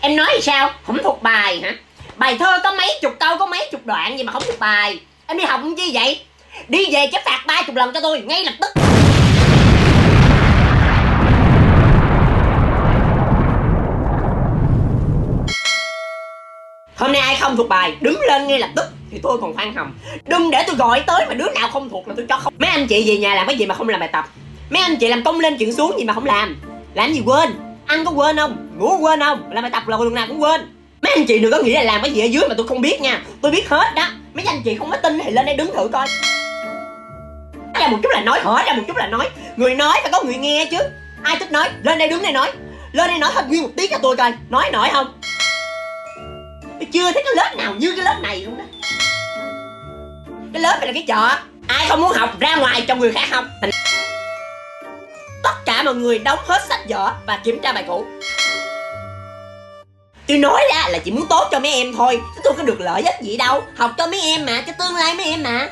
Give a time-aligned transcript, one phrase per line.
[0.00, 0.70] em nói thì sao?
[0.86, 1.74] Không thuộc bài hả?
[2.16, 5.00] Bài thơ có mấy chục câu, có mấy chục đoạn gì mà không thuộc bài.
[5.26, 6.20] Em đi học chi vậy?
[6.68, 8.68] Đi về chấp phạt ba chục lần cho tôi, ngay lập tức.
[16.96, 19.74] Hôm nay ai không thuộc bài, đứng lên ngay lập tức, thì tôi còn khoan
[19.74, 19.92] hồng.
[20.26, 22.54] Đừng để tôi gọi tới mà đứa nào không thuộc là tôi cho không.
[22.58, 24.24] Mấy anh chị về nhà làm cái gì mà không làm bài tập?
[24.70, 26.60] Mấy anh chị làm công lên chuyện xuống gì mà không làm?
[26.94, 27.69] Làm gì quên?
[27.90, 28.56] Ăn có quên không?
[28.78, 29.50] Ngủ quên không?
[29.52, 30.60] Làm bài tập là lần nào cũng quên.
[31.02, 32.80] Mấy anh chị đừng có nghĩ là làm cái gì ở dưới mà tôi không
[32.80, 33.22] biết nha.
[33.42, 34.06] Tôi biết hết đó.
[34.34, 36.06] Mấy anh chị không có tin thì lên đây đứng thử coi.
[37.80, 39.28] Ra một chút là nói hỏi ra một chút là nói.
[39.56, 40.78] Người nói phải có người nghe chứ.
[41.22, 42.52] Ai thích nói, lên đây đứng đây nói.
[42.92, 44.32] Lên đây nói hết nguyên một tiếng cho tôi coi.
[44.48, 45.20] Nói nổi không?
[46.62, 48.64] Tôi chưa thấy cái lớp nào như cái lớp này luôn đó.
[50.52, 51.28] Cái lớp này là cái chợ.
[51.68, 53.44] Ai không muốn học, ra ngoài cho người khác học
[55.82, 58.04] mọi người đóng hết sách vở và kiểm tra bài cũ.
[60.26, 62.80] Tôi nói ra là chỉ muốn tốt cho mấy em thôi, chứ tôi có được
[62.80, 63.62] lợi ích gì đâu.
[63.76, 65.68] Học cho mấy em mà, cho tương lai mấy em mà.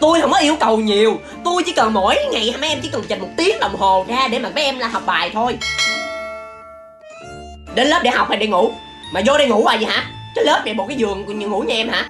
[0.00, 1.20] Tôi không có yêu cầu nhiều.
[1.44, 4.28] Tôi chỉ cần mỗi ngày mấy em chỉ cần dành một tiếng đồng hồ ra
[4.28, 5.58] để mà mấy em là học bài thôi.
[7.74, 8.72] Đến lớp để học hay để ngủ?
[9.12, 10.06] Mà vô đây ngủ hoài vậy hả?
[10.34, 12.08] Cái lớp này một cái giường còn ngủ nhà em hả?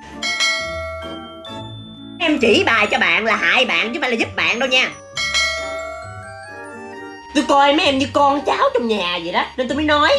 [2.21, 4.69] Em chỉ bài cho bạn là hại bạn chứ không phải là giúp bạn đâu
[4.69, 4.91] nha
[7.37, 10.11] tôi coi mấy em như con cháu trong nhà vậy đó, nên tôi mới nói.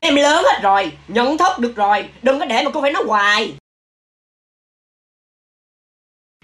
[0.00, 3.02] Em lớn hết rồi, nhận thức được rồi, đừng có để mà cô phải nói
[3.06, 3.54] hoài.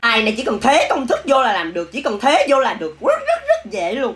[0.00, 2.60] Ai này chỉ cần thế công thức vô là làm được, chỉ cần thế vô
[2.60, 2.96] là được.
[3.00, 4.14] Rất rất rất dễ luôn.